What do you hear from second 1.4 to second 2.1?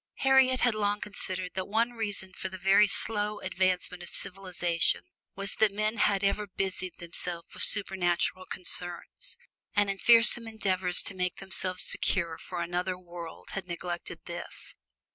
that one